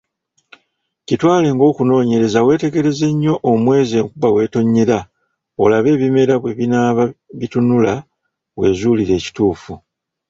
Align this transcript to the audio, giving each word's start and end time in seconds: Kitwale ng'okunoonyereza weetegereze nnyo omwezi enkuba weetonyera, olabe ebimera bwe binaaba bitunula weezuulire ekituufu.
Kitwale 1.07 1.47
ng'okunoonyereza 1.53 2.39
weetegereze 2.45 3.07
nnyo 3.11 3.33
omwezi 3.51 3.93
enkuba 4.01 4.27
weetonyera, 4.35 4.99
olabe 5.63 5.89
ebimera 5.95 6.33
bwe 6.39 6.55
binaaba 6.57 7.03
bitunula 7.39 7.93
weezuulire 8.59 9.13
ekituufu. 9.19 9.73